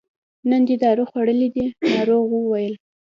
نن 0.49 0.61
دې 0.67 0.75
دارو 0.83 1.03
خوړلي 1.09 1.49
دي 1.55 1.65
ناروغ 1.93 2.27
وویل. 2.33 2.75